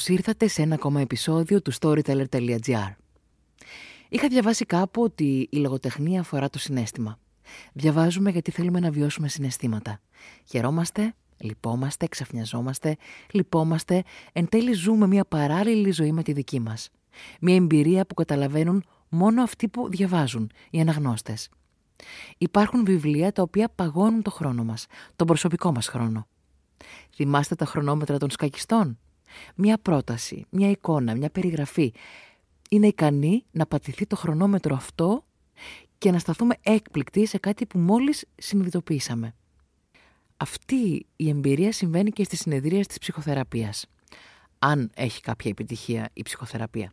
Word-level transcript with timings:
Καλώς 0.00 0.18
ήρθατε 0.18 0.48
σε 0.48 0.62
ένα 0.62 0.74
ακόμα 0.74 1.00
επεισόδιο 1.00 1.62
του 1.62 1.72
Storyteller.gr. 1.80 2.94
Είχα 4.08 4.28
διαβάσει 4.28 4.64
κάπου 4.64 5.02
ότι 5.02 5.48
η 5.50 5.56
λογοτεχνία 5.56 6.20
αφορά 6.20 6.50
το 6.50 6.58
συνέστημα. 6.58 7.18
Διαβάζουμε 7.72 8.30
γιατί 8.30 8.50
θέλουμε 8.50 8.80
να 8.80 8.90
βιώσουμε 8.90 9.28
συναισθήματα. 9.28 10.00
Χαιρόμαστε, 10.44 11.14
λυπόμαστε, 11.38 12.06
ξαφνιαζόμαστε, 12.06 12.96
λυπόμαστε, 13.32 14.02
εν 14.32 14.48
τέλει 14.48 14.72
ζούμε 14.72 15.06
μια 15.06 15.24
παράλληλη 15.24 15.90
ζωή 15.90 16.12
με 16.12 16.22
τη 16.22 16.32
δική 16.32 16.60
μας. 16.60 16.90
Μια 17.40 17.54
εμπειρία 17.54 18.06
που 18.06 18.14
καταλαβαίνουν 18.14 18.84
μόνο 19.08 19.42
αυτοί 19.42 19.68
που 19.68 19.88
διαβάζουν, 19.88 20.50
οι 20.70 20.80
αναγνώστες. 20.80 21.48
Υπάρχουν 22.38 22.84
βιβλία 22.84 23.32
τα 23.32 23.42
οποία 23.42 23.68
παγώνουν 23.74 24.22
το 24.22 24.30
χρόνο 24.30 24.64
μας, 24.64 24.86
τον 25.16 25.26
προσωπικό 25.26 25.72
μας 25.72 25.86
χρόνο. 25.86 26.26
Θυμάστε 27.14 27.54
τα 27.54 27.64
χρονόμετρα 27.64 28.18
των 28.18 28.30
σκακιστών; 28.30 28.98
Μια 29.54 29.78
πρόταση, 29.78 30.44
μια 30.50 30.70
εικόνα, 30.70 31.14
μια 31.14 31.30
περιγραφή 31.30 31.92
είναι 32.70 32.86
ικανή 32.86 33.44
να 33.50 33.66
πατηθεί 33.66 34.06
το 34.06 34.16
χρονόμετρο 34.16 34.74
αυτό 34.74 35.24
και 35.98 36.10
να 36.10 36.18
σταθούμε 36.18 36.54
έκπληκτοι 36.62 37.26
σε 37.26 37.38
κάτι 37.38 37.66
που 37.66 37.78
μόλις 37.78 38.24
συνειδητοποίησαμε. 38.36 39.34
Αυτή 40.36 41.06
η 41.16 41.28
εμπειρία 41.28 41.72
συμβαίνει 41.72 42.10
και 42.10 42.24
στις 42.24 42.40
συνεδρίες 42.40 42.86
της 42.86 42.98
ψυχοθεραπείας. 42.98 43.86
Αν 44.58 44.90
έχει 44.94 45.20
κάποια 45.20 45.50
επιτυχία 45.50 46.10
η 46.12 46.22
ψυχοθεραπεία. 46.22 46.92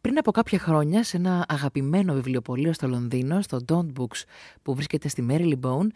Πριν 0.00 0.18
από 0.18 0.30
κάποια 0.30 0.58
χρόνια, 0.58 1.02
σε 1.02 1.16
ένα 1.16 1.44
αγαπημένο 1.48 2.14
βιβλιοπωλείο 2.14 2.72
στο 2.72 2.88
Λονδίνο, 2.88 3.42
στο 3.42 3.58
Don't 3.68 3.92
Books, 3.98 4.22
που 4.62 4.74
βρίσκεται 4.74 5.08
στη 5.08 5.26
Marylebone, 5.28 5.58
Bone, 5.62 5.86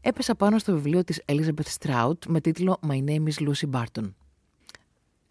έπεσα 0.00 0.34
πάνω 0.34 0.58
στο 0.58 0.72
βιβλίο 0.72 1.04
της 1.04 1.22
Elizabeth 1.26 1.78
Strout 1.78 2.26
με 2.26 2.40
τίτλο 2.40 2.78
«My 2.88 3.04
name 3.04 3.24
is 3.28 3.48
Lucy 3.48 3.70
Barton». 3.70 4.12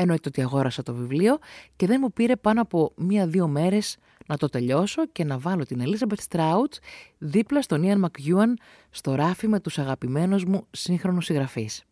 Εννοείται 0.03 0.29
ότι 0.29 0.41
αγόρασα 0.41 0.83
το 0.83 0.93
βιβλίο 0.93 1.37
και 1.75 1.87
δεν 1.87 1.97
μου 2.01 2.13
πήρε 2.13 2.35
πάνω 2.35 2.61
από 2.61 2.91
μία-δύο 2.95 3.47
μέρες 3.47 3.97
να 4.25 4.37
το 4.37 4.47
τελειώσω 4.47 5.07
και 5.07 5.23
να 5.23 5.37
βάλω 5.37 5.65
την 5.65 5.81
Elizabeth 5.83 6.27
Strout 6.29 6.77
δίπλα 7.17 7.61
στον 7.61 7.81
Ian 7.85 8.01
McEwan 8.01 8.53
στο 8.89 9.15
ράφι 9.15 9.47
με 9.47 9.59
τους 9.59 9.79
αγαπημένους 9.79 10.45
μου 10.45 10.67
σύγχρονους 10.71 11.25
συγγραφείς. 11.25 11.83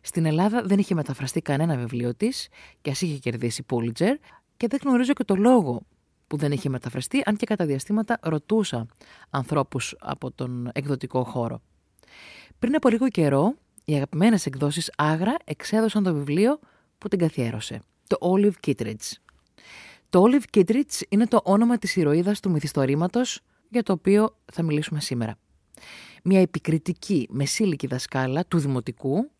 Στην 0.00 0.24
Ελλάδα 0.24 0.62
δεν 0.62 0.78
είχε 0.78 0.94
μεταφραστεί 0.94 1.40
κανένα 1.40 1.76
βιβλίο 1.76 2.14
της 2.14 2.48
και 2.80 2.90
ας 2.90 3.00
είχε 3.02 3.18
κερδίσει 3.18 3.64
Pulitzer 3.70 4.14
και 4.56 4.66
δεν 4.68 4.80
γνωρίζω 4.84 5.12
και 5.12 5.24
το 5.24 5.34
λόγο 5.34 5.82
που 6.26 6.36
δεν 6.36 6.52
είχε 6.52 6.68
μεταφραστεί, 6.68 7.22
αν 7.24 7.36
και 7.36 7.46
κατά 7.46 7.66
διαστήματα 7.66 8.18
ρωτούσα 8.22 8.86
ανθρώπους 9.30 9.96
από 10.00 10.30
τον 10.30 10.70
εκδοτικό 10.72 11.24
χώρο. 11.24 11.60
Πριν 12.58 12.74
από 12.74 12.88
λίγο 12.88 13.08
καιρό, 13.08 13.54
οι 13.84 13.94
αγαπημένες 13.94 14.46
εκδόσεις 14.46 14.92
Άγρα 14.96 15.34
εξέδωσαν 15.44 16.02
το 16.02 16.14
βιβλίο 16.14 16.58
που 17.04 17.10
την 17.10 17.18
καθιέρωσε, 17.18 17.80
το 18.06 18.16
Olive 18.20 18.52
Kittredge. 18.66 19.12
Το 20.08 20.24
Olive 20.26 20.56
Kittredge 20.56 21.02
είναι 21.08 21.26
το 21.26 21.40
όνομα 21.44 21.78
της 21.78 21.96
ηρωίδας 21.96 22.40
του 22.40 22.50
μυθιστορήματος 22.50 23.40
για 23.68 23.82
το 23.82 23.92
οποίο 23.92 24.36
θα 24.52 24.62
μιλήσουμε 24.62 25.00
σήμερα. 25.00 25.38
Μια 26.22 26.40
επικριτική 26.40 27.28
μεσήλικη 27.30 27.86
δασκάλα 27.86 28.46
του 28.46 28.58
Δημοτικού, 28.58 29.30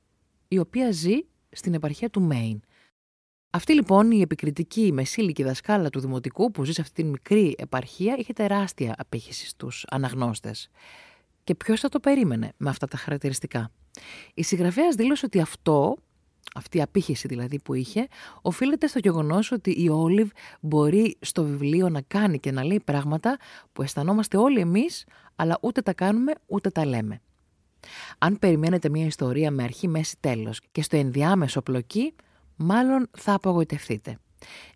η 0.48 0.58
οποία 0.58 0.92
ζει 0.92 1.14
στην 1.50 1.74
επαρχία 1.74 2.10
του 2.10 2.22
Μέιν. 2.22 2.60
Αυτή 3.50 3.74
λοιπόν 3.74 4.10
η 4.10 4.20
επικριτική 4.20 4.92
μεσήλικη 4.92 5.42
δασκάλα 5.42 5.90
του 5.90 6.00
Δημοτικού 6.00 6.50
που 6.50 6.64
ζει 6.64 6.72
σε 6.72 6.80
αυτή 6.80 7.02
την 7.02 7.10
μικρή 7.10 7.54
επαρχία 7.58 8.16
είχε 8.18 8.32
τεράστια 8.32 8.94
απήχηση 8.98 9.46
στους 9.46 9.84
αναγνώστες. 9.88 10.70
Και 11.44 11.54
ποιος 11.54 11.80
θα 11.80 11.88
το 11.88 12.00
περίμενε 12.00 12.52
με 12.56 12.70
αυτά 12.70 12.86
τα 12.86 12.96
χαρακτηριστικά; 12.96 13.70
Η 14.34 14.42
συγγραφέας 14.42 14.94
δήλωσε 14.94 15.26
ότι 15.26 15.40
αυτό 15.40 15.96
αυτή 16.54 16.78
η 16.78 16.82
απήχηση 16.82 17.28
δηλαδή 17.28 17.60
που 17.60 17.74
είχε, 17.74 18.08
οφείλεται 18.42 18.86
στο 18.86 18.98
γεγονός 18.98 19.52
ότι 19.52 19.70
η 19.70 19.88
Όλιβ 19.88 20.30
μπορεί 20.60 21.16
στο 21.20 21.44
βιβλίο 21.44 21.88
να 21.88 22.00
κάνει 22.00 22.38
και 22.38 22.50
να 22.50 22.64
λέει 22.64 22.80
πράγματα 22.84 23.38
που 23.72 23.82
αισθανόμαστε 23.82 24.36
όλοι 24.36 24.60
εμείς, 24.60 25.04
αλλά 25.36 25.58
ούτε 25.60 25.82
τα 25.82 25.92
κάνουμε 25.92 26.32
ούτε 26.46 26.70
τα 26.70 26.86
λέμε. 26.86 27.20
Αν 28.18 28.38
περιμένετε 28.38 28.88
μια 28.88 29.06
ιστορία 29.06 29.50
με 29.50 29.62
αρχή, 29.62 29.88
μέση, 29.88 30.16
τέλος 30.20 30.60
και 30.72 30.82
στο 30.82 30.96
ενδιάμεσο 30.96 31.62
πλοκή, 31.62 32.14
μάλλον 32.56 33.08
θα 33.16 33.34
απογοητευτείτε. 33.34 34.18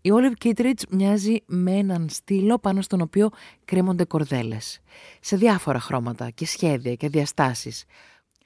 Η 0.00 0.10
Όλιβ 0.10 0.32
Κίτριτς 0.32 0.84
μοιάζει 0.90 1.36
με 1.46 1.72
έναν 1.72 2.08
στήλο 2.08 2.58
πάνω 2.58 2.82
στον 2.82 3.00
οποίο 3.00 3.28
κρέμονται 3.64 4.04
κορδέλες, 4.04 4.80
σε 5.20 5.36
διάφορα 5.36 5.80
χρώματα 5.80 6.30
και 6.30 6.46
σχέδια 6.46 6.94
και 6.94 7.08
διαστάσεις, 7.08 7.84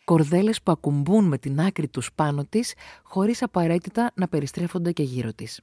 κορδέλες 0.05 0.63
που 0.63 0.73
ακουμπούν 0.73 1.25
με 1.25 1.39
την 1.39 1.61
άκρη 1.61 1.89
τους 1.89 2.13
πάνω 2.15 2.45
της, 2.45 2.75
χωρίς 3.03 3.43
απαραίτητα 3.43 4.11
να 4.15 4.29
περιστρέφονται 4.29 4.93
και 4.93 5.03
γύρω 5.03 5.33
της. 5.33 5.61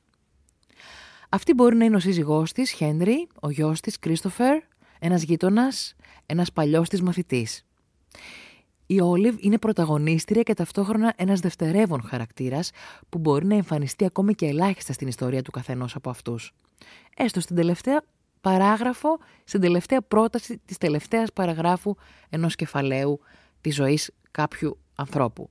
Αυτή 1.29 1.53
μπορεί 1.53 1.75
να 1.75 1.85
είναι 1.85 1.95
ο 1.95 1.99
σύζυγός 1.99 2.51
της, 2.51 2.71
Χένρι, 2.71 3.27
ο 3.41 3.49
γιος 3.49 3.79
της, 3.79 3.99
Κρίστοφερ, 3.99 4.61
ένας 4.99 5.21
γείτονας, 5.21 5.95
ένας 6.25 6.51
παλιός 6.51 6.89
της 6.89 7.01
μαθητής. 7.01 7.65
Η 8.85 9.01
Όλιβ 9.01 9.35
είναι 9.39 9.57
πρωταγωνίστρια 9.57 10.43
και 10.43 10.53
ταυτόχρονα 10.53 11.13
ένας 11.17 11.39
δευτερεύον 11.39 12.01
χαρακτήρας 12.01 12.71
που 13.09 13.17
μπορεί 13.17 13.45
να 13.45 13.55
εμφανιστεί 13.55 14.05
ακόμη 14.05 14.33
και 14.33 14.45
ελάχιστα 14.45 14.93
στην 14.93 15.07
ιστορία 15.07 15.41
του 15.41 15.51
καθενός 15.51 15.95
από 15.95 16.09
αυτούς. 16.09 16.53
Έστω 17.15 17.39
στην 17.39 17.55
τελευταία 17.55 18.03
παράγραφο, 18.41 19.19
στην 19.43 19.61
τελευταία 19.61 20.01
πρόταση 20.01 20.61
της 20.65 20.77
τελευταίας 20.77 21.33
παραγράφου 21.33 21.95
ενός 22.29 22.55
κεφαλαίου 22.55 23.19
της 23.61 23.75
ζωής 23.75 24.11
κάποιου 24.31 24.79
ανθρώπου. 24.95 25.49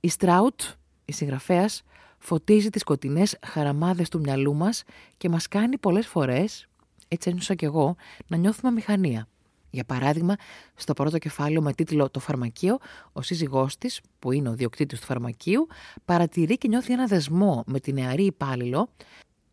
Η 0.00 0.08
Στράουτ, 0.08 0.60
η 1.04 1.12
συγγραφέας, 1.12 1.82
φωτίζει 2.18 2.70
τις 2.70 2.80
σκοτεινές 2.80 3.38
χαραμάδες 3.46 4.08
του 4.08 4.20
μυαλού 4.20 4.54
μας 4.54 4.82
και 5.16 5.28
μας 5.28 5.48
κάνει 5.48 5.78
πολλές 5.78 6.06
φορές, 6.06 6.66
έτσι 7.08 7.28
ένιωσα 7.28 7.54
κι 7.54 7.64
εγώ, 7.64 7.96
να 8.26 8.36
νιώθουμε 8.36 8.70
μηχανία. 8.70 9.28
Για 9.70 9.84
παράδειγμα, 9.84 10.34
στο 10.74 10.92
πρώτο 10.92 11.18
κεφάλαιο 11.18 11.62
με 11.62 11.72
τίτλο 11.72 12.10
«Το 12.10 12.20
φαρμακείο», 12.20 12.78
ο 13.12 13.22
σύζυγός 13.22 13.78
της, 13.78 14.00
που 14.18 14.32
είναι 14.32 14.48
ο 14.48 14.54
διοκτήτης 14.54 15.00
του 15.00 15.06
φαρμακείου, 15.06 15.66
παρατηρεί 16.04 16.58
και 16.58 16.68
νιώθει 16.68 16.92
ένα 16.92 17.06
δεσμό 17.06 17.62
με 17.66 17.80
τη 17.80 17.92
νεαρή 17.92 18.24
υπάλληλο, 18.24 18.88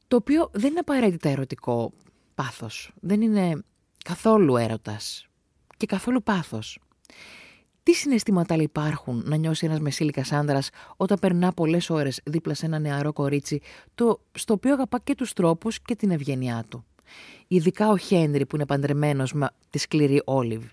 το 0.08 0.16
οποίο 0.16 0.50
δεν 0.54 0.70
είναι 0.70 0.80
απαραίτητα 0.80 1.30
ερωτικό 1.30 1.94
πάθος. 2.36 2.92
Δεν 3.02 3.22
είναι 3.22 3.64
καθόλου 4.04 4.58
έρωτας 4.58 5.28
και 5.78 5.86
καθόλου 5.86 6.24
πάθος. 6.24 6.80
Τι 7.84 7.94
συναισθήματα 7.94 8.56
υπάρχουν 8.56 9.24
να 9.26 9.36
νιώσει 9.36 9.66
ένας 9.66 9.80
μεσήλικας 9.80 10.32
άντρα 10.32 10.60
όταν 10.98 11.20
περνά 11.20 11.54
πολλές 11.54 11.90
ώρες 11.90 12.22
δίπλα 12.26 12.54
σε 12.54 12.66
ένα 12.66 12.80
νεαρό 12.80 13.14
κορίτσι, 13.14 13.62
το, 13.96 14.20
στο 14.32 14.54
οποίο 14.54 14.74
αγαπά 14.74 15.00
και 15.00 15.16
τους 15.16 15.34
τρόπους 15.34 15.82
και 15.82 15.96
την 15.96 16.12
ευγένειά 16.12 16.66
του; 16.70 16.86
Ειδικά 17.48 17.90
ο 17.90 17.98
Χένρι 17.98 18.46
που 18.46 18.56
είναι 18.56 18.66
παντρεμένος 18.66 19.34
με 19.34 19.50
τη 19.70 19.78
σκληρή 19.78 20.22
Όλιβ. 20.26 20.64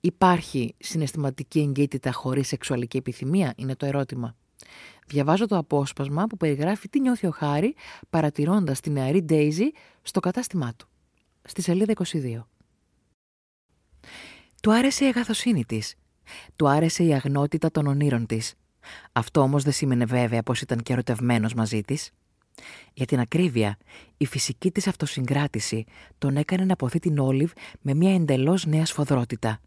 Υπάρχει 0.00 0.74
συναισθηματική 0.78 1.60
εγκύτητα 1.60 2.12
χωρίς 2.12 2.48
σεξουαλική 2.48 2.96
επιθυμία, 2.96 3.52
είναι 3.56 3.76
το 3.76 3.86
ερώτημα. 3.86 4.36
Διαβάζω 5.06 5.46
το 5.46 5.56
απόσπασμα 5.56 6.26
που 6.26 6.36
περιγράφει 6.36 6.88
τι 6.88 7.00
νιώθει 7.00 7.26
ο 7.26 7.30
Χάρη 7.30 7.74
παρατηρώντας 8.10 8.80
τη 8.80 8.90
νεαρή 8.90 9.22
Ντέιζι 9.22 9.70
στο 10.02 10.20
κατάστημά 10.20 10.74
του. 10.76 10.88
Στη 11.42 11.62
σελίδα 11.62 11.92
22. 12.04 12.44
Του 14.62 14.72
άρεσε 14.72 15.04
η 15.04 15.08
αγαθοσύνη 15.08 15.64
της 15.64 15.94
του 16.56 16.68
άρεσε 16.68 17.04
η 17.04 17.14
αγνότητα 17.14 17.70
των 17.70 17.86
ονείρων 17.86 18.26
της. 18.26 18.54
Αυτό 19.12 19.40
όμως 19.40 19.62
δεν 19.62 19.72
σήμαινε 19.72 20.04
βέβαια 20.04 20.42
πως 20.42 20.60
ήταν 20.60 20.78
και 20.78 20.92
ερωτευμένος 20.92 21.54
μαζί 21.54 21.80
της. 21.80 22.10
Για 22.94 23.06
την 23.06 23.20
ακρίβεια, 23.20 23.78
η 24.16 24.26
φυσική 24.26 24.70
της 24.70 24.86
αυτοσυγκράτηση 24.86 25.84
τον 26.18 26.36
έκανε 26.36 26.64
να 26.64 26.72
αποθεί 26.72 26.98
την 26.98 27.18
Όλιβ 27.18 27.52
με 27.80 27.94
μια 27.94 28.14
εντελώς 28.14 28.66
νέα 28.66 28.86
σφοδρότητα. 28.86 29.60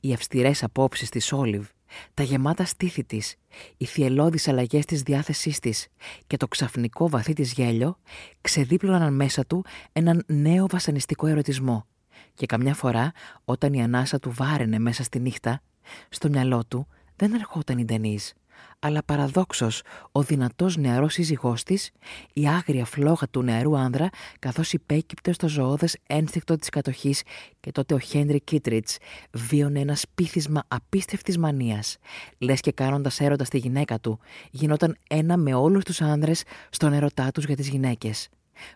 Οι 0.00 0.12
αυστηρές 0.12 0.62
απόψεις 0.62 1.08
της 1.08 1.32
Όλιβ, 1.32 1.66
τα 2.14 2.22
γεμάτα 2.22 2.64
στήθη 2.64 3.04
της, 3.04 3.36
οι 3.76 3.84
θυελώδεις 3.84 4.48
αλλαγές 4.48 4.84
της 4.84 5.02
διάθεσής 5.02 5.58
της 5.58 5.88
και 6.26 6.36
το 6.36 6.48
ξαφνικό 6.48 7.08
βαθύ 7.08 7.32
της 7.32 7.52
γέλιο 7.52 7.98
ξεδίπλωναν 8.40 9.14
μέσα 9.14 9.46
του 9.46 9.64
έναν 9.92 10.24
νέο 10.26 10.66
βασανιστικό 10.66 11.26
ερωτισμό. 11.26 11.86
Και 12.34 12.46
καμιά 12.46 12.74
φορά, 12.74 13.12
όταν 13.44 13.72
η 13.72 13.82
ανάσα 13.82 14.18
του 14.18 14.32
βάραινε 14.34 14.78
μέσα 14.78 15.02
στη 15.02 15.20
νύχτα, 15.20 15.62
στο 16.08 16.28
μυαλό 16.28 16.64
του 16.68 16.86
δεν 17.16 17.32
ερχόταν 17.32 17.78
η 17.78 17.84
Ντενίζ, 17.84 18.30
αλλά 18.78 19.02
παραδόξως 19.04 19.82
ο 20.12 20.22
δυνατός 20.22 20.76
νεαρός 20.76 21.12
σύζυγός 21.12 21.62
της, 21.62 21.90
η 22.32 22.48
άγρια 22.48 22.84
φλόγα 22.84 23.28
του 23.30 23.42
νεαρού 23.42 23.76
άνδρα, 23.76 24.08
καθώς 24.38 24.72
υπέκυπτε 24.72 25.32
στο 25.32 25.48
ζωώδες 25.48 25.96
ένστικτο 26.06 26.56
της 26.56 26.68
κατοχής 26.68 27.22
και 27.60 27.72
τότε 27.72 27.94
ο 27.94 27.98
Χένρι 27.98 28.40
Κίτριτς 28.40 28.96
βίωνε 29.30 29.80
ένα 29.80 29.94
σπίθισμα 29.94 30.62
απίστευτης 30.68 31.38
μανίας. 31.38 31.96
Λες 32.38 32.60
και 32.60 32.72
κάνοντας 32.72 33.20
έρωτα 33.20 33.44
στη 33.44 33.58
γυναίκα 33.58 34.00
του, 34.00 34.18
γινόταν 34.50 34.96
ένα 35.08 35.36
με 35.36 35.54
όλους 35.54 35.84
τους 35.84 36.00
άνδρες 36.00 36.42
στον 36.70 36.92
ερωτά 36.92 37.30
τους 37.30 37.44
για 37.44 37.56
τις 37.56 37.68
γυναίκες, 37.68 38.28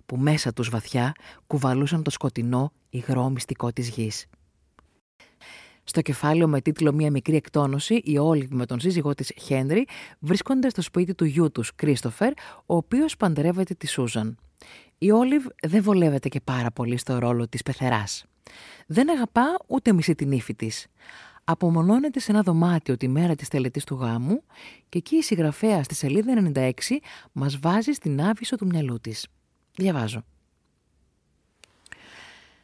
που 0.07 0.17
μέσα 0.17 0.53
τους 0.53 0.69
βαθιά 0.69 1.13
κουβαλούσαν 1.47 2.03
το 2.03 2.11
σκοτεινό 2.11 2.73
υγρό 2.91 3.29
μυστικό 3.29 3.73
της 3.73 3.89
γης. 3.89 4.27
Στο 5.89 6.01
κεφάλαιο 6.01 6.49
με 6.49 6.61
τίτλο 6.61 6.93
Μία 6.93 7.11
μικρή 7.11 7.37
εκτόνωση, 7.37 8.01
η 8.05 8.19
Όλιβ 8.19 8.51
με 8.51 8.67
τον 8.67 8.81
σύζυγό 8.81 9.15
της 9.15 9.33
Χένρι 9.41 9.87
βρίσκονται 10.19 10.69
στο 10.69 10.83
σπίτι 10.83 11.15
του 11.15 11.25
γιού 11.25 11.51
τους, 11.51 11.75
Κρίστοφερ, 11.75 12.33
ο 12.67 12.77
οποίος 12.77 13.17
παντρεύεται 13.17 13.75
τη 13.75 13.87
Σούζαν. 13.87 14.39
Η 14.99 15.11
Όλιβ 15.11 15.47
δεν 15.63 15.83
βολεύεται 15.83 16.29
και 16.29 16.41
πάρα 16.41 16.71
πολύ 16.71 16.97
στο 16.97 17.19
ρόλο 17.19 17.49
της 17.49 17.63
πεθεράς. 17.63 18.25
Δεν 18.87 19.11
αγαπά 19.11 19.57
ούτε 19.67 19.93
μισή 19.93 20.15
την 20.15 20.33
ύφη 20.33 20.55
της. 20.55 20.87
Απομονώνεται 21.45 22.21
σε 22.21 22.31
ένα 22.33 22.43
δωμάτιο 22.43 22.97
τη 22.97 23.09
μέρα 23.09 23.35
της 23.35 23.49
τελετής 23.49 23.85
του 23.85 23.95
γάμου 23.95 24.43
και 24.89 24.99
εκεί 24.99 25.17
η 25.17 25.23
συγγραφέα 25.23 25.83
στη 25.83 25.95
σελίδα 25.95 26.53
96 26.55 26.73
μας 27.33 27.59
βάζει 27.59 27.93
στην 27.93 28.23
άβυσο 28.23 28.57
του 28.57 28.67
μυαλού 28.67 29.01
της. 29.01 29.27
Διαβάζω. 29.77 30.25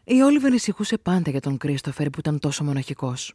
Η 0.05 0.21
Όλιβ 0.21 0.45
ανησυχούσε 0.45 0.99
πάντα 0.99 1.31
για 1.31 1.41
τον 1.41 1.57
Κρίστοφερ 1.57 2.11
που 2.11 2.19
ήταν 2.19 2.39
τόσο 2.39 2.65
μοναχικός. 2.65 3.35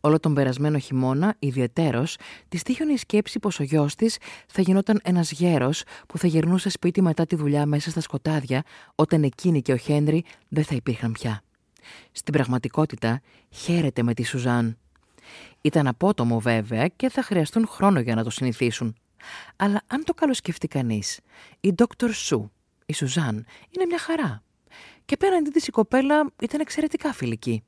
Όλο 0.00 0.20
τον 0.20 0.34
περασμένο 0.34 0.78
χειμώνα, 0.78 1.34
ιδιαιτέρως, 1.38 2.16
της 2.48 2.62
τύχωνε 2.62 2.92
η 2.92 2.96
σκέψη 2.96 3.38
πως 3.38 3.60
ο 3.60 3.62
γιος 3.62 3.94
της 3.94 4.18
θα 4.46 4.62
γινόταν 4.62 5.00
ένας 5.02 5.30
γέρος 5.30 5.82
που 6.08 6.18
θα 6.18 6.26
γυρνούσε 6.26 6.68
σπίτι 6.68 7.02
μετά 7.02 7.26
τη 7.26 7.36
δουλειά 7.36 7.66
μέσα 7.66 7.90
στα 7.90 8.00
σκοτάδια, 8.00 8.62
όταν 8.94 9.22
εκείνη 9.22 9.62
και 9.62 9.72
ο 9.72 9.76
Χένρι 9.76 10.24
δεν 10.48 10.64
θα 10.64 10.74
υπήρχαν 10.74 11.12
πια. 11.12 11.42
Στην 12.12 12.32
πραγματικότητα, 12.32 13.20
χαίρεται 13.50 14.02
με 14.02 14.14
τη 14.14 14.22
Σουζάν. 14.22 14.78
Ήταν 15.60 15.86
απότομο 15.86 16.40
βέβαια 16.40 16.88
και 16.88 17.08
θα 17.08 17.22
χρειαστούν 17.22 17.66
χρόνο 17.66 18.00
για 18.00 18.14
να 18.14 18.24
το 18.24 18.30
συνηθίσουν. 18.30 18.94
Αλλά 19.56 19.82
αν 19.86 20.04
το 20.04 20.14
καλοσκεφτεί 20.14 20.68
κανείς, 20.68 21.20
η 21.60 21.74
Dr. 21.76 22.10
Σου, 22.12 22.52
η 22.86 22.92
Σουζάν, 22.92 23.46
είναι 23.70 23.86
μια 23.86 23.98
χαρά 23.98 24.44
και 25.06 25.14
απέναντί 25.14 25.50
της 25.50 25.66
η 25.66 25.70
κοπέλα 25.70 26.30
ήταν 26.42 26.60
εξαιρετικά 26.60 27.12
φιλική. 27.12 27.62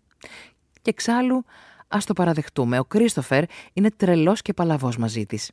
Και 0.82 0.90
εξάλλου, 0.90 1.44
ας 1.88 2.04
το 2.04 2.12
παραδεχτούμε, 2.12 2.78
ο 2.78 2.84
Κρίστοφερ 2.84 3.44
είναι 3.72 3.90
τρελός 3.90 4.42
και 4.42 4.52
παλαβός 4.52 4.96
μαζί 4.96 5.26
της. 5.26 5.50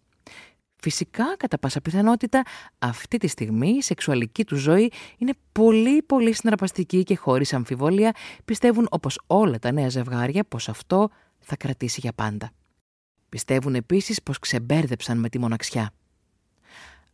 Φυσικά, 0.81 1.35
κατά 1.37 1.59
πάσα 1.59 1.81
πιθανότητα, 1.81 2.43
αυτή 2.79 3.17
τη 3.17 3.27
στιγμή 3.27 3.69
η 3.69 3.81
σεξουαλική 3.81 4.45
του 4.45 4.55
ζωή 4.55 4.91
είναι 5.17 5.33
πολύ 5.51 6.01
πολύ 6.01 6.33
συναρπαστική 6.33 7.03
και 7.03 7.15
χωρίς 7.15 7.53
αμφιβολία 7.53 8.15
πιστεύουν 8.45 8.87
όπως 8.89 9.19
όλα 9.27 9.59
τα 9.59 9.71
νέα 9.71 9.89
ζευγάρια 9.89 10.43
πως 10.43 10.69
αυτό 10.69 11.09
θα 11.39 11.55
κρατήσει 11.55 11.99
για 11.99 12.13
πάντα. 12.13 12.51
Πιστεύουν 13.29 13.75
επίσης 13.75 14.23
πως 14.23 14.39
ξεμπέρδεψαν 14.39 15.17
με 15.17 15.29
τη 15.29 15.39
μοναξιά. 15.39 15.91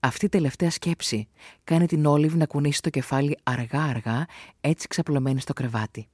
Αυτή 0.04 0.26
η 0.26 0.30
τελευταία 0.30 0.70
σκέψη 0.70 1.28
κάνει 1.64 1.86
την 1.86 2.06
Όλιβ 2.06 2.36
να 2.36 2.46
κουνήσει 2.46 2.82
το 2.82 2.90
κεφάλι 2.90 3.38
αργά-αργά, 3.44 4.26
έτσι 4.62 4.88
ξαπλωμένη 4.88 5.40
στο 5.40 5.54
κρεβάτι. 5.54 6.08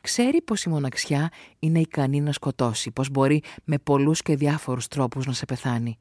Ξέρει 0.00 0.42
πως 0.42 0.62
η 0.62 0.68
μοναξιά 0.68 1.30
είναι 1.58 1.80
ικανή 1.80 2.20
να 2.20 2.32
σκοτώσει, 2.32 2.90
πως 2.90 3.10
μπορεί 3.10 3.42
με 3.64 3.78
πολλούς 3.78 4.22
και 4.22 4.36
διάφορους 4.36 4.88
τρόπους 4.88 5.26
να 5.26 5.32
σε 5.32 5.44
πεθάνει. 5.44 5.98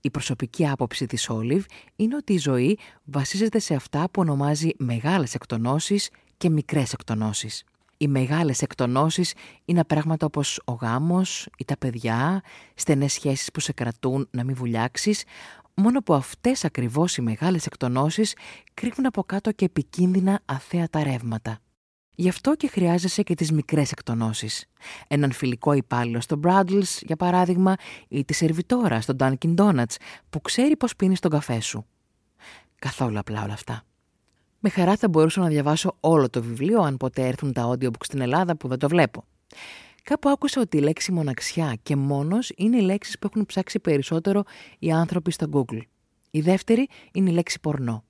Η 0.00 0.10
προσωπική 0.10 0.68
άποψη 0.68 1.06
της 1.06 1.28
Όλιβ 1.28 1.64
είναι 1.96 2.16
ότι 2.16 2.32
η 2.32 2.38
ζωή 2.38 2.78
βασίζεται 3.04 3.58
σε 3.58 3.74
αυτά 3.74 4.10
που 4.10 4.20
ονομάζει 4.20 4.68
μεγάλες 4.78 5.34
εκτονώσεις 5.34 6.10
και 6.36 6.50
μικρές 6.50 6.92
εκτονώσεις. 6.92 7.64
Οι 7.96 8.08
μεγάλες 8.08 8.62
εκτονώσεις 8.62 9.34
είναι 9.64 9.84
πράγματα 9.84 10.26
όπως 10.26 10.60
ο 10.64 10.72
γάμος 10.72 11.48
ή 11.58 11.64
τα 11.64 11.76
παιδιά, 11.76 12.42
στενές 12.74 13.12
σχέσεις 13.12 13.50
που 13.50 13.60
σε 13.60 13.72
κρατούν 13.72 14.28
να 14.30 14.44
μην 14.44 14.54
βουλιάξεις, 14.54 15.24
μόνο 15.74 16.02
που 16.02 16.14
αυτές 16.14 16.64
ακριβώς 16.64 17.16
οι 17.16 17.22
μεγάλες 17.22 17.66
εκτονώσεις 17.66 18.34
κρύβουν 18.74 19.06
από 19.06 19.22
κάτω 19.22 19.52
και 19.52 19.64
επικίνδυνα 19.64 20.40
αθέατα 20.44 21.02
ρεύματα. 21.02 21.58
Γι' 22.14 22.28
αυτό 22.28 22.54
και 22.54 22.68
χρειάζεσαι 22.68 23.22
και 23.22 23.34
τις 23.34 23.52
μικρές 23.52 23.92
εκτονώσεις. 23.92 24.66
Έναν 25.08 25.32
φιλικό 25.32 25.72
υπάλληλο 25.72 26.20
στο 26.20 26.40
Bradles, 26.44 26.98
για 27.00 27.16
παράδειγμα, 27.16 27.74
ή 28.08 28.24
τη 28.24 28.34
σερβιτόρα 28.34 29.00
στο 29.00 29.14
Dunkin' 29.18 29.54
Donuts, 29.54 29.94
που 30.30 30.40
ξέρει 30.40 30.76
πώς 30.76 30.96
πίνεις 30.96 31.20
τον 31.20 31.30
καφέ 31.30 31.60
σου. 31.60 31.86
Καθόλου 32.78 33.18
απλά 33.18 33.42
όλα 33.42 33.52
αυτά. 33.52 33.82
Με 34.58 34.68
χαρά 34.68 34.96
θα 34.96 35.08
μπορούσα 35.08 35.40
να 35.40 35.48
διαβάσω 35.48 35.96
όλο 36.00 36.30
το 36.30 36.42
βιβλίο 36.42 36.80
αν 36.82 36.96
ποτέ 36.96 37.26
έρθουν 37.26 37.52
τα 37.52 37.70
audiobooks 37.70 38.04
στην 38.04 38.20
Ελλάδα 38.20 38.56
που 38.56 38.68
δεν 38.68 38.78
το 38.78 38.88
βλέπω. 38.88 39.24
Κάπου 40.02 40.28
άκουσα 40.28 40.60
ότι 40.60 40.76
η 40.76 40.80
λέξη 40.80 41.12
μοναξιά 41.12 41.78
και 41.82 41.96
μόνος 41.96 42.52
είναι 42.56 42.76
οι 42.76 42.80
λέξεις 42.80 43.18
που 43.18 43.28
έχουν 43.30 43.46
ψάξει 43.46 43.78
περισσότερο 43.78 44.42
οι 44.78 44.92
άνθρωποι 44.92 45.30
στο 45.30 45.46
Google. 45.52 45.80
Η 46.30 46.40
δεύτερη 46.40 46.88
είναι 47.12 47.30
η 47.30 47.32
λέξη 47.32 47.60
πορνό. 47.60 48.04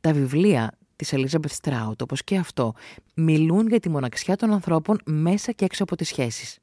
Τα 0.00 0.12
βιβλία 0.12 0.78
της 0.96 1.12
Elizabeth 1.14 1.56
Strout, 1.62 2.00
όπως 2.02 2.24
και 2.24 2.36
αυτό, 2.36 2.74
μιλούν 3.14 3.68
για 3.68 3.80
τη 3.80 3.88
μοναξιά 3.88 4.36
των 4.36 4.52
ανθρώπων 4.52 4.98
μέσα 5.04 5.52
και 5.52 5.64
έξω 5.64 5.82
από 5.82 5.96
τις 5.96 6.08
σχέσεις. 6.08 6.58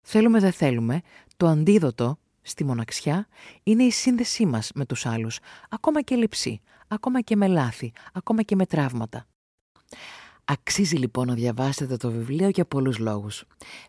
Θέλουμε 0.00 0.38
δεν 0.38 0.52
θέλουμε, 0.52 1.00
το 1.36 1.46
αντίδοτο 1.46 2.18
στη 2.42 2.64
μοναξιά 2.64 3.26
είναι 3.62 3.82
η 3.82 3.90
σύνδεσή 3.90 4.46
μας 4.46 4.70
με 4.74 4.86
τους 4.86 5.06
άλλους, 5.06 5.38
ακόμα 5.68 6.02
και 6.02 6.14
λειψή, 6.14 6.60
ακόμα 6.88 7.20
και 7.20 7.36
με 7.36 7.46
λάθη, 7.46 7.92
ακόμα 8.12 8.42
και 8.42 8.56
με 8.56 8.66
τραύματα. 8.66 9.26
Αξίζει 10.52 10.96
λοιπόν 10.96 11.26
να 11.26 11.34
διαβάσετε 11.34 11.96
το 11.96 12.10
βιβλίο 12.10 12.48
για 12.48 12.64
πολλούς 12.64 12.98
λόγους. 12.98 13.44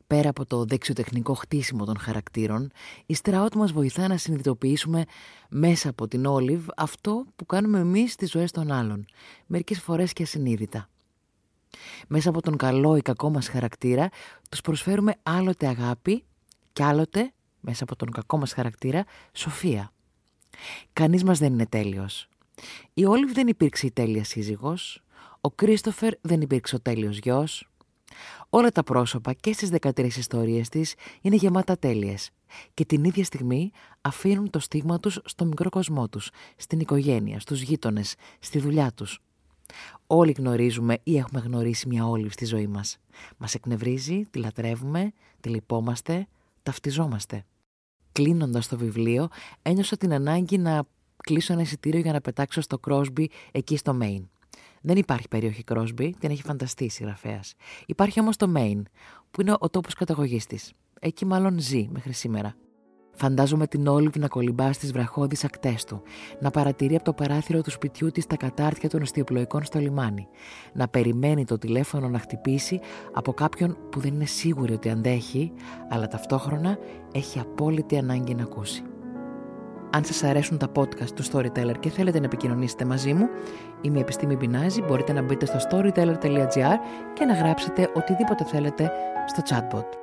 Πέρα 0.07 0.29
από 0.29 0.45
το 0.45 0.65
δεξιοτεχνικό 0.65 1.33
χτίσιμο 1.33 1.85
των 1.85 1.97
χαρακτήρων, 1.97 2.71
η 3.05 3.13
Στράουτ 3.13 3.55
μας 3.55 3.71
βοηθά 3.71 4.07
να 4.07 4.17
συνειδητοποιήσουμε 4.17 5.03
μέσα 5.49 5.89
από 5.89 6.07
την 6.07 6.25
Όλιβ 6.25 6.67
αυτό 6.75 7.25
που 7.35 7.45
κάνουμε 7.45 7.79
εμείς 7.79 8.11
στις 8.11 8.29
ζωές 8.29 8.51
των 8.51 8.71
άλλων, 8.71 9.05
μερικές 9.45 9.79
φορές 9.81 10.13
και 10.13 10.23
ασυνείδητα. 10.23 10.89
Μέσα 12.07 12.29
από 12.29 12.41
τον 12.41 12.57
καλό 12.57 12.95
ή 12.95 13.01
κακό 13.01 13.29
μας 13.29 13.47
χαρακτήρα, 13.47 14.09
τους 14.49 14.61
προσφέρουμε 14.61 15.15
άλλοτε 15.23 15.67
αγάπη 15.67 16.23
και 16.73 16.83
άλλοτε, 16.83 17.33
μέσα 17.59 17.83
από 17.83 17.95
τον 17.95 18.11
κακό 18.11 18.37
μας 18.37 18.53
χαρακτήρα, 18.53 19.05
σοφία. 19.33 19.91
Κανείς 20.93 21.23
μας 21.23 21.39
δεν 21.39 21.53
είναι 21.53 21.65
τέλειος. 21.65 22.27
Η 22.93 23.05
Όλιβ 23.05 23.31
δεν 23.31 23.47
υπήρξε 23.47 23.85
η 23.85 23.91
τέλεια 23.91 24.23
σύζυγος, 24.23 25.03
ο 25.45 25.51
Κρίστοφερ 25.51 26.13
δεν 26.21 26.41
υπήρξε 26.41 26.75
ο 26.75 26.79
τέλειος 26.79 27.17
γιος. 27.17 27.69
Όλα 28.49 28.71
τα 28.71 28.83
πρόσωπα 28.83 29.33
και 29.33 29.53
στις 29.53 29.69
13 29.81 30.17
ιστορίες 30.17 30.69
της 30.69 30.95
είναι 31.21 31.35
γεμάτα 31.35 31.77
τέλειες 31.77 32.29
και 32.73 32.85
την 32.85 33.03
ίδια 33.03 33.23
στιγμή 33.23 33.71
αφήνουν 34.01 34.49
το 34.49 34.59
στίγμα 34.59 34.99
τους 34.99 35.19
στο 35.25 35.45
μικρό 35.45 35.69
κοσμό 35.69 36.09
τους, 36.09 36.29
στην 36.55 36.79
οικογένεια, 36.79 37.39
στους 37.39 37.61
γείτονες, 37.61 38.15
στη 38.39 38.59
δουλειά 38.59 38.91
τους. 38.91 39.19
Όλοι 40.07 40.31
γνωρίζουμε 40.31 40.97
ή 41.03 41.17
έχουμε 41.17 41.39
γνωρίσει 41.39 41.87
μια 41.87 42.07
όλη 42.07 42.29
στη 42.29 42.45
ζωή 42.45 42.67
μας. 42.67 42.97
Μας 43.37 43.53
εκνευρίζει, 43.53 44.21
τη 44.29 44.39
λατρεύουμε, 44.39 45.11
τη 45.39 45.49
λυπόμαστε, 45.49 46.27
ταυτιζόμαστε. 46.63 47.45
Κλείνοντας 48.11 48.67
το 48.67 48.77
βιβλίο, 48.77 49.27
ένιωσα 49.61 49.97
την 49.97 50.13
ανάγκη 50.13 50.57
να 50.57 50.83
κλείσω 51.17 51.53
ένα 51.53 51.61
εισιτήριο 51.61 51.99
για 51.99 52.11
να 52.11 52.21
πετάξω 52.21 52.61
στο 52.61 52.79
Κρόσμπι 52.79 53.29
εκεί 53.51 53.77
στο 53.77 53.97
Maine. 54.01 54.32
Δεν 54.85 54.97
υπάρχει 54.97 55.27
περιοχή 55.27 55.63
Κρόσμπι, 55.63 56.15
την 56.19 56.31
έχει 56.31 56.41
φανταστεί 56.41 56.83
η 56.83 56.89
συγγραφέα. 56.89 57.39
Υπάρχει 57.85 58.19
όμως 58.19 58.37
το 58.37 58.51
Maine, 58.55 58.81
που 59.31 59.41
είναι 59.41 59.55
ο 59.59 59.69
τόπος 59.69 59.93
καταγωγής 59.93 60.45
της. 60.45 60.73
Εκεί 60.99 61.25
μάλλον 61.25 61.59
ζει 61.59 61.87
μέχρι 61.91 62.13
σήμερα. 62.13 62.55
Φαντάζομαι 63.15 63.67
την 63.67 63.87
Όλιβ 63.87 64.15
να 64.15 64.27
κολυμπά 64.27 64.73
στις 64.73 64.91
βραχώδεις 64.91 65.43
ακτές 65.43 65.83
του, 65.83 66.01
να 66.39 66.51
παρατηρεί 66.51 66.95
από 66.95 67.03
το 67.03 67.13
παράθυρο 67.13 67.61
του 67.61 67.71
σπιτιού 67.71 68.11
της 68.11 68.25
τα 68.25 68.35
κατάρτια 68.35 68.89
των 68.89 69.01
οστιοπλοϊκών 69.01 69.63
στο 69.63 69.79
λιμάνι, 69.79 70.27
να 70.73 70.87
περιμένει 70.87 71.45
το 71.45 71.57
τηλέφωνο 71.57 72.09
να 72.09 72.19
χτυπήσει 72.19 72.79
από 73.13 73.33
κάποιον 73.33 73.77
που 73.91 73.99
δεν 73.99 74.13
είναι 74.13 74.25
σίγουρη 74.25 74.73
ότι 74.73 74.89
αντέχει, 74.89 75.51
αλλά 75.89 76.07
ταυτόχρονα 76.07 76.77
έχει 77.13 77.39
απόλυτη 77.39 77.97
ανάγκη 77.97 78.35
να 78.35 78.43
ακούσει. 78.43 78.83
Αν 79.95 80.05
σας 80.05 80.23
αρέσουν 80.23 80.57
τα 80.57 80.71
podcast 80.75 81.09
του 81.15 81.23
Storyteller 81.31 81.79
και 81.79 81.89
θέλετε 81.89 82.19
να 82.19 82.25
επικοινωνήσετε 82.25 82.85
μαζί 82.85 83.13
μου, 83.13 83.29
είμαι 83.81 83.97
η 83.97 84.01
Επιστήμη 84.01 84.35
Μπινάζη, 84.35 84.81
μπορείτε 84.81 85.13
να 85.13 85.21
μπείτε 85.21 85.45
στο 85.45 85.57
storyteller.gr 85.69 86.77
και 87.13 87.25
να 87.25 87.33
γράψετε 87.33 87.89
οτιδήποτε 87.93 88.43
θέλετε 88.43 88.91
στο 89.27 89.41
chatbot. 89.49 90.02